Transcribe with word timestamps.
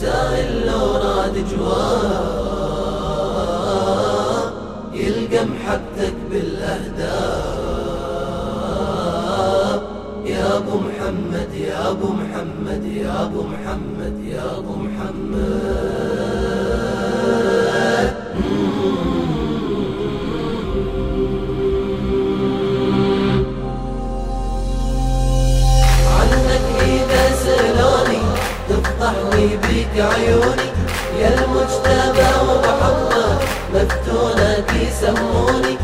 سائل 0.00 0.66
لو 0.66 0.84
راد 0.96 1.36
جواب 1.50 2.96
يلقى 4.92 5.44
محبتك 5.44 6.14
بالأهداف. 6.30 7.76
يا 10.26 10.56
أبو 10.56 10.74
محمد 10.78 11.50
يا 11.54 11.90
أبو 11.90 12.08
محمد 12.20 12.84
يا 12.84 13.22
أبو 13.22 13.42
محمد 13.42 14.16
يا 14.24 14.58
أبو 14.58 14.74
محمد. 14.76 15.95
بيك 29.96 30.04
عيوني 30.04 30.68
يا 31.20 31.28
المجتبى 31.28 32.28
وبحبك 32.48 33.40
مفتونك 33.74 34.72
يسموني 34.82 35.76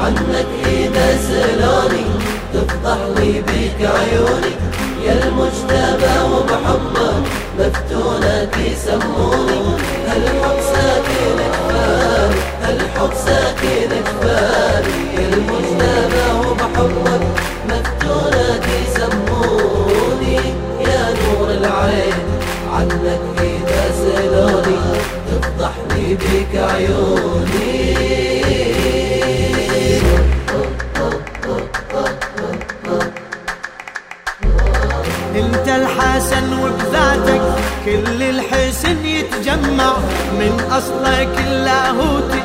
عنك 0.00 0.46
إذا 0.66 1.16
سلوني 1.16 2.04
تفضحني 2.54 3.32
بيك 3.32 3.78
عيوني 3.80 4.54
يا 5.04 5.12
المجتبى 5.12 6.14
وبحبك 6.32 7.22
مفتونك 7.58 8.56
يسموني 8.56 9.60
هالحب 10.08 10.60
ساكن؟ 10.72 11.40
كفاري 11.68 12.39
كل 37.90 38.22
الحسن 38.22 39.06
يتجمع 39.06 39.96
من 40.38 40.66
اصلك 40.70 41.44
اللاهوتي 41.46 42.42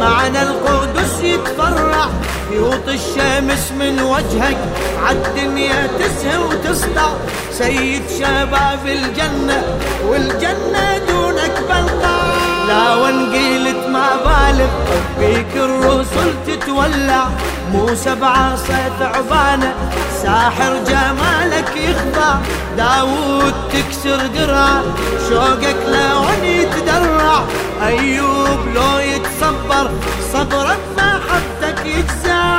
معنى 0.00 0.42
القدس 0.42 1.20
يتفرع 1.22 2.08
يوط 2.52 2.88
الشمس 2.88 3.72
من 3.72 4.00
وجهك. 4.00 4.58
عالدنيا 5.04 5.86
تسهى 5.98 6.38
وتسطع. 6.38 7.10
سيد 7.52 8.02
شباب 8.18 8.86
الجنة 8.86 9.62
والجنة 10.08 10.98
دونك 11.08 11.52
بلقى. 11.68 12.57
لا 12.68 12.94
وانقيلت 12.94 13.86
ما 13.88 14.08
بالغ. 14.24 14.70
بيك 15.18 15.56
الرسل 15.56 16.34
تتولع. 16.46 17.26
موسى 17.72 18.14
بعصا 18.14 18.90
ثعبانة 19.00 19.74
ساحر 20.22 20.76
جمالك 20.88 21.76
يخضع. 21.76 22.34
داود 22.76 23.54
تكسر 23.72 24.26
درع. 24.26 24.82
شوقك 25.28 25.76
لون 25.86 26.44
يتدرع. 26.44 27.42
أيوب 27.86 28.60
لو 28.74 28.98
يتصبر. 28.98 29.90
صبرك 30.32 30.80
ما 30.96 31.20
حفتك 31.28 31.86
يجزع 31.86 32.58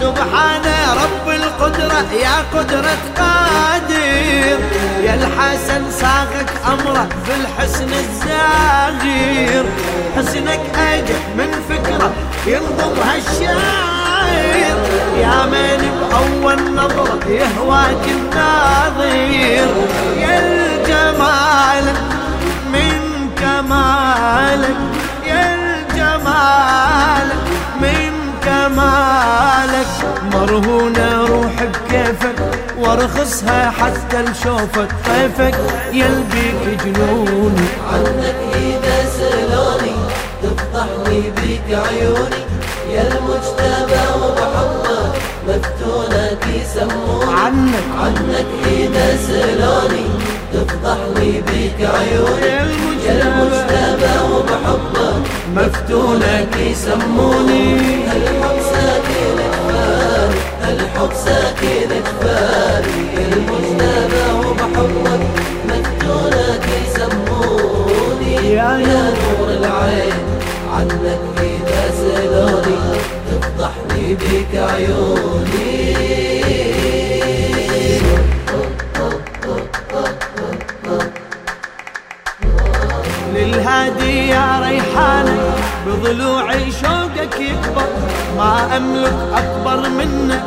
سبحان 0.00 0.67
رب 1.68 1.74
القدرة 1.74 2.12
يا 2.12 2.36
قدرة 2.54 2.98
قادر. 3.16 4.58
يا 5.04 5.14
الحسن 5.14 5.90
ساقك 5.90 6.50
أمره 6.66 7.08
في 7.26 7.32
الحسن 7.40 7.88
الزاغير 7.92 9.64
حسنك 10.16 10.60
أجل 10.78 11.14
من 11.38 11.50
فكرة 11.68 12.12
ينظم 12.46 13.00
هالشاعر. 13.02 14.78
يا 15.20 15.46
من 15.46 15.80
بأول 16.00 16.74
نظرة 16.74 17.28
يهواك 17.28 18.04
الناظر. 18.08 19.68
يا 20.16 20.38
الجمال 20.38 21.84
من 22.72 23.30
كمالك 23.40 24.76
يا 25.26 25.54
الجمال 25.54 27.28
من 27.80 28.12
كمالك 28.44 29.88
بكيفك 30.30 31.17
وارخصها 32.88 33.70
حتى 33.70 34.22
لشوفك 34.22 34.88
طيفك 35.06 35.54
يلبيك 35.92 36.82
جنوني 36.84 37.68
عنك 37.92 38.36
إذا 38.54 38.98
سلوني 39.18 39.96
تفضحني 40.42 41.20
بيك 41.20 41.68
عيوني. 41.68 42.42
يا 42.92 43.02
المجتبى 43.02 44.02
وبحبك 44.22 45.14
مفتونك 45.48 46.42
يسموني 46.54 47.32
عنك. 47.40 47.84
عنك 48.00 48.46
إذا 48.66 49.16
سلوني 49.16 50.06
تفضحني 50.52 51.30
بيك 51.46 51.78
عيوني. 51.80 52.52
يا 53.06 53.12
المجتبى 53.22 54.14
وبحبك 54.32 55.22
مفتونك 55.56 56.56
يسموني 56.56 57.64
ساكن 58.70 59.38
كفاري 59.38 60.07
الحب 60.72 61.12
ساكن 61.24 61.90
كفاري 62.06 63.00
المجتبى 63.32 64.26
وبحبك 64.38 65.22
مفتونك 65.68 66.64
يسموني. 66.82 68.34
يا 68.52 68.70
نور 69.18 69.48
العين 69.58 70.22
عنك 70.74 71.24
إذا 71.40 71.82
سلوني. 72.00 72.78
تفضحني 73.30 74.04
بك 74.14 74.52
عيوني. 74.54 75.78
للهادي 83.34 84.28
يا 84.28 84.48
ريحانة 84.64 85.38
بضلوعي 85.86 86.64
شوقك 86.72 86.97
يكبر. 87.40 87.88
ما 88.36 88.76
أملك 88.76 89.18
أكبر 89.34 89.88
منك 89.88 90.44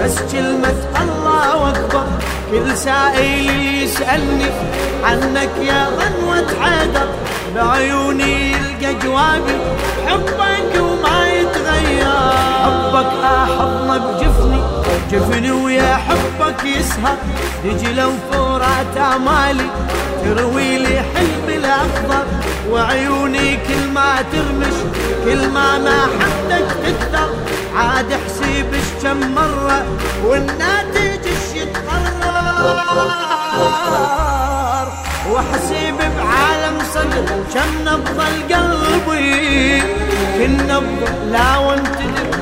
بس 0.00 0.18
كلمة 0.32 0.74
الله 1.02 1.68
أكبر 1.68 2.04
كل 2.50 2.76
سائل 2.76 3.50
يسألني 3.82 4.50
عنك 5.04 5.50
يا 5.62 5.86
غنوة 5.98 6.46
حيدر. 6.60 7.08
بعيوني 7.54 8.52
يلقى 8.52 8.94
جوابي 8.94 9.56
حبك 10.06 10.80
وما 10.80 11.28
يتغير. 11.28 12.14
حبك 12.64 13.12
أحضنه 13.24 13.98
بجفني 13.98 14.60
جفني 15.12 15.52
ويا 15.52 15.96
حبك 15.96 16.64
يسهر. 16.64 17.16
تجي 17.64 17.92
لو 17.92 18.10
فورات 18.32 18.96
أمالي 19.16 19.70
تروي 20.24 20.78
لي 20.78 21.02
حلم 21.14 21.48
الأخضر. 21.48 22.24
وعيوني 22.70 23.56
كل 23.56 23.92
ما 23.94 24.24
ترمش 24.32 24.76
كل 25.24 25.48
ما 25.48 25.78
ما 25.78 26.08
والناتج 30.24 31.26
إيش 31.26 31.46
يتقرر 31.54 32.84
وحسيب 35.32 35.98
بعالم 35.98 36.76
صدر 36.94 37.26
كم 37.54 37.70
نبض 37.88 38.18
قلبي 38.52 39.82
نبض 40.68 41.02
لا 41.32 41.56
وانت 41.56 41.98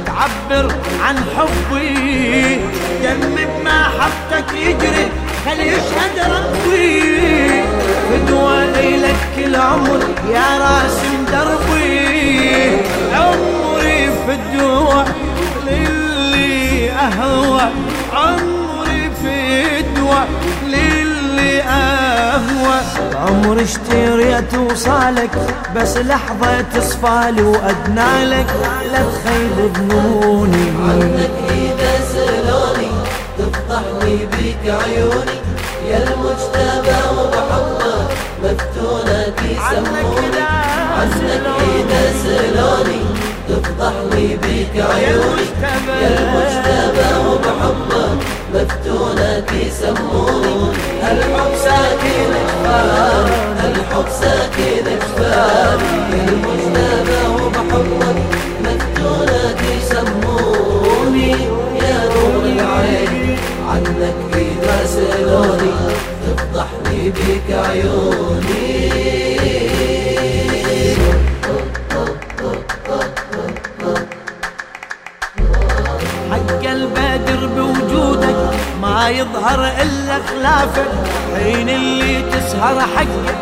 تعبر 0.06 0.66
عن 1.04 1.16
حبي. 1.36 2.60
دمي 3.02 3.44
بمحبتك 3.44 4.48
يجري 4.54 5.06
خل 5.44 5.60
يشهد 5.60 6.16
ربي. 6.18 7.62
فدوى 8.08 8.60
لك 8.96 9.20
كل 9.36 9.54
عمر 9.56 10.00
يا 10.34 10.48
راسم 10.62 11.14
دربي. 11.32 12.76
عمري 13.14 14.00
فدوى 14.26 15.04
للي 15.04 15.31
اهوى 17.06 17.66
عمري 18.12 19.10
فدوى 19.22 20.20
للي 20.66 21.62
أهوى. 21.62 22.78
عمري 23.14 23.62
اشتريت 23.64 24.54
وصالك 24.54 25.30
بس 25.76 25.96
لحظة 25.96 26.60
تصفالي 26.74 27.42
وأدنالك 27.42 28.46
لا 28.92 28.98
تخيب 29.12 29.72
ظنوني 29.76 30.66
عنك 30.80 31.30
إذا 31.50 31.92
سلوني 32.12 32.90
تفضحني 33.38 34.16
بك 34.32 34.64
عيوني. 34.64 35.36
يا 35.90 35.98
المجتبى 35.98 36.98
وبحبك 37.18 38.10
مفتونك 38.42 39.38
يسموني 39.42 39.98
عنك 39.98 40.18
إذا 40.34 41.10
سلوني 41.18 41.71
تفضح 43.52 43.92
لي 44.12 44.26
بيك 44.36 44.74
عيوني 44.90 45.46
يا 46.02 46.08
المجتبى 46.18 47.08
وبحبك 47.28 48.18
مفتونة 48.54 49.46
يسموني 49.66 50.76
الحب 51.02 51.52
ساكن 51.64 52.32
جفاري 52.46 53.36
الحب 53.70 54.06
ساكن 54.20 54.84
جفاري 54.84 55.92
يا 56.12 56.24
المجتبى 56.28 57.20
وبحبك 57.44 58.16
مفتونة 58.64 59.56
يسموني 59.76 61.30
يا 61.82 61.98
نور 62.14 62.44
العين 62.44 63.38
عنك 63.68 64.16
يراسلوني 64.34 65.72
تفضح 66.26 66.66
لي 66.90 67.10
بيك 67.10 67.48
عيوني. 67.56 68.61
ما 79.02 79.08
يظهر 79.08 79.72
إلا 79.82 80.18
خلافك. 80.30 80.90
حين 81.36 81.68
اللي 81.68 82.22
تسهر 82.22 82.80
حقك 82.80 83.34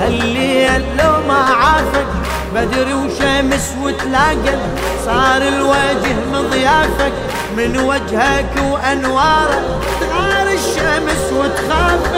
هالليل 0.00 0.82
لو 0.98 1.12
ما 1.28 1.34
عافك. 1.34 2.06
بدر 2.54 2.96
وشمس 2.96 3.72
وتلاقى 3.82 4.58
صار 5.06 5.42
الوجه 5.42 6.16
مضيافك 6.32 7.12
من 7.56 7.78
وجهك 7.78 8.52
وانواره 8.72 9.80
تغار 10.00 10.48
الشمس 10.48 11.32
وتخافك 11.32 12.14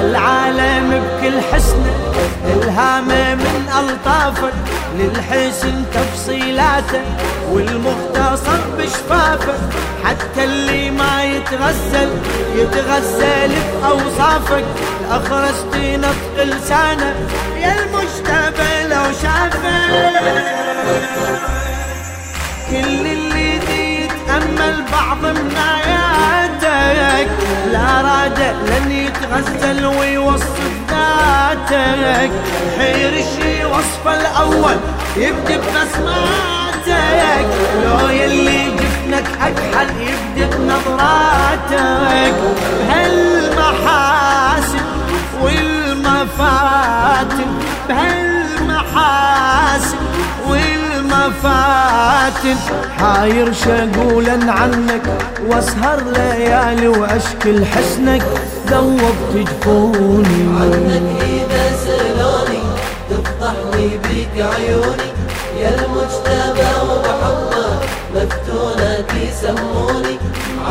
العالم 0.00 1.04
بكل 1.04 1.40
حسنه 1.52 1.94
الهامه 2.46 3.34
من 3.34 3.68
الطافك 3.78 4.52
للحسن 4.98 5.84
تفصيلاته 5.94 7.02
والمختصر 7.50 8.60
بشفافه. 8.78 9.54
حتى 10.04 10.44
اللي 10.44 10.90
ما 10.90 11.24
يتغزل 11.24 12.10
يتغزل 12.56 13.52
بأوصافك. 13.82 14.64
الأخرس 15.12 15.64
نطق 15.74 16.44
لسانه 16.44 17.14
يا 17.56 17.72
المجتبى 17.72 18.94
لو 18.94 19.04
شافك 19.22 19.62
كل 22.70 23.06
اللي 23.06 23.41
يتأمل 24.52 24.84
بعض 24.92 25.18
من 25.18 25.56
آياتك 25.56 27.28
لا 27.72 28.00
راد 28.00 28.40
لن 28.66 28.90
يتغزل 28.90 29.86
ويوصف 29.86 30.60
ذاتك. 30.90 32.30
حير 32.78 33.12
الشي 33.12 33.64
وصفه 33.64 34.20
الأول 34.20 34.76
يبدأ 35.16 35.56
ببسماتك 35.56 37.46
لو 37.84 38.08
يلي 38.08 38.70
جفنك 38.76 39.26
أكحل 39.42 39.90
يبدأ 40.00 40.56
بنظراتك. 40.56 42.34
هالمحاسن 42.90 44.84
والمفاتن 45.42 46.70
بهالمحاسن 47.88 49.22
والمفاتن 52.32 52.56
حاير 52.98 53.52
شقولا 53.52 54.52
عنك 54.52 55.02
واسهر 55.48 56.02
ليالي 56.16 56.88
وأشكل 56.88 57.64
حسنك. 57.64 58.22
ذوبت 58.66 59.32
جفوني 59.34 60.60
عنك 60.60 61.02
إذا 61.22 61.64
سلوني 61.84 62.62
تفضح 63.10 63.54
لي 63.74 63.88
بك 63.98 64.34
عيوني. 64.36 65.08
يا 65.60 65.68
المجتبى 65.68 66.70
وبحبه 66.90 67.70
مفتونك 68.14 69.10
يسموني 69.22 69.91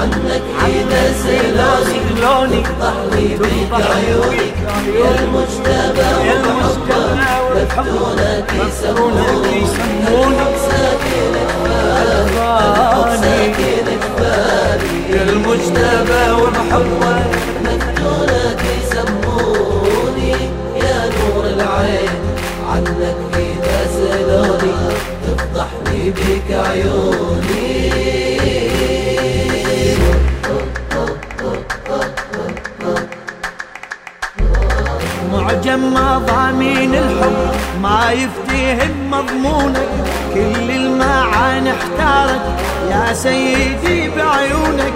عنك 0.01 0.41
إذا 0.65 1.13
سلوني 1.23 2.61
تفضح 2.63 2.93
لي 3.11 3.27
بك 3.37 3.73
عيوني 3.73 4.47
يا 4.99 5.11
المجتبى 5.19 6.09
وبحبه 6.19 7.31
مفتونك 7.55 8.51
يسموني 8.53 9.61
الحب 9.61 10.55
ساكن 13.21 13.85
كفاري 14.01 14.95
يا 15.09 15.23
المجتبى 15.23 16.31
وبحبه 16.41 17.23
مفتونك 17.63 18.61
يسموني 18.81 20.31
يا 20.75 21.09
نور 21.15 21.45
العين 21.45 22.09
عنك 22.69 23.15
إذا 23.33 23.79
تفضحني 25.27 26.09
بك 26.09 26.51
عيوني 26.51 27.10
معجم 35.51 35.93
مضامين 35.93 36.95
الحب. 36.95 37.51
ما 37.81 38.11
يفتهم 38.11 39.11
مضمونك 39.11 39.89
كل 40.33 40.71
المعاني 40.71 41.71
احتارك. 41.71 42.41
يا 42.91 43.13
سيدي 43.13 44.09
بعيونك 44.09 44.93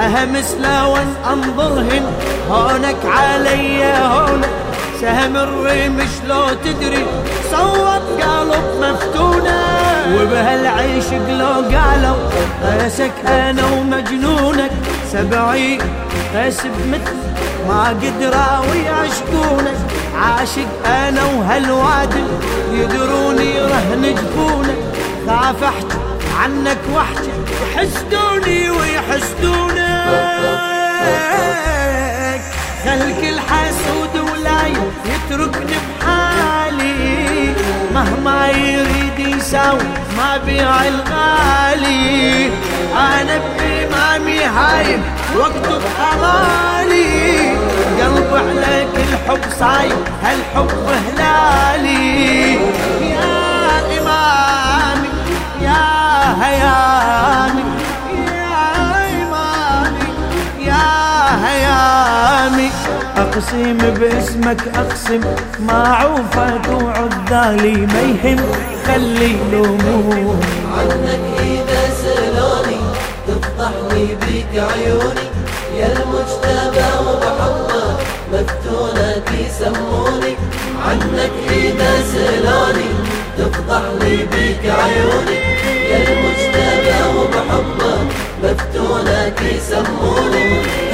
أهم 0.00 0.42
سلاون 0.42 1.14
أنظرهن. 1.32 2.04
هونك 2.50 2.96
علي 3.04 3.84
هونك. 3.84 4.48
سهم 5.00 5.36
الرمش 5.36 6.14
لو 6.28 6.48
تدري؟ 6.64 7.06
صوت 7.50 8.22
قلب 8.22 8.64
مفتونة. 8.80 9.60
وبهالعيش 10.14 11.04
لو 11.28 11.46
قالوا 11.46 12.16
قيسك 12.64 13.12
أنا 13.26 13.62
ومجنونك. 13.66 14.70
سبعين 15.12 15.80
قيس 16.34 16.60
بمثل 16.60 17.16
ما 17.68 17.88
قدروا 17.88 18.74
يعشقونك 18.86 19.78
عاشق 20.18 20.86
أنا 20.86 21.24
وهالوادل 21.24 22.28
يدروني 22.72 23.60
رهن 23.60 24.14
جفونك 24.14 24.78
خاف 25.26 25.62
عنك 26.40 26.78
واحكي 26.92 27.32
يحسدوني 27.62 28.70
ويحسدونك 28.70 29.78
خلك 32.84 33.20
الحسود 33.22 34.14
ولا 34.30 34.60
يتركني 35.06 35.76
بحالي. 36.00 37.54
مهما 37.94 38.48
يريد 38.48 39.18
يساوي 39.36 39.88
ما 40.18 40.36
بيع 40.36 40.88
الغالي. 40.88 42.50
أنا 42.96 43.40
بإمامي 43.58 44.40
هايم 44.44 45.02
واكتب 45.36 45.82
امالي 46.12 46.77
قلب 48.38 48.58
عليك 48.58 48.88
الحب 48.94 49.40
صايم 49.58 50.04
هالحب 50.22 50.70
هلالي. 51.06 52.54
يا 53.10 53.30
إمامي 53.98 55.08
يا 55.62 55.84
هيامي 56.42 57.64
يا 58.34 58.58
إمامي 59.22 60.08
يا 60.58 60.86
هيامي. 61.46 62.70
أقسم 63.16 63.78
باسمك 63.78 64.62
أقسم 64.76 65.20
ما 65.60 65.82
عوفك 65.88 66.68
وعذالي 66.82 67.76
ما 67.76 68.00
يهم. 68.00 68.40
خلي 68.86 69.36
لومون 69.52 70.40
عنك 70.78 71.24
إذا 71.40 71.82
سلوني 72.02 72.80
تفضحني 73.26 74.06
بك 74.14 74.52
عيوني. 74.54 75.37
يا 75.78 75.86
المجتبى 75.86 76.88
وبحبه 77.06 77.96
مفتونك 78.32 79.28
يسموني 79.44 80.32
عنك 80.86 81.32
إذا 81.50 81.92
سلوني 82.12 82.88
تفضحني 83.38 84.16
بك 84.16 84.62
عيوني. 84.80 85.38
يا 85.90 85.98
المجتبى 86.08 86.98
وبحبه 87.18 87.96
مفتونك 88.42 89.38
يسموني 89.54 90.46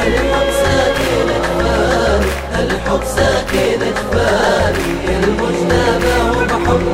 الحب 0.07 0.49
ساكن 0.63 1.29
جفاري 1.41 2.27
الحب 2.61 3.01
ساكن 3.17 3.81
جفاري 3.81 4.89
يا 5.09 5.17
المجتبى 5.25 6.15
وبحبك 6.31 6.94